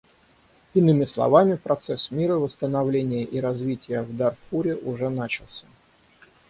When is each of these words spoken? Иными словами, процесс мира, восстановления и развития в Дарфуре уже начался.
Иными 0.73 1.05
словами, 1.05 1.57
процесс 1.57 2.09
мира, 2.09 2.37
восстановления 2.39 3.23
и 3.23 3.39
развития 3.39 4.01
в 4.01 4.17
Дарфуре 4.17 4.75
уже 4.75 5.09
начался. 5.09 5.67